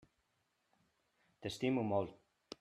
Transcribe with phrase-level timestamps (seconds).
[1.41, 2.19] T'estimo molt.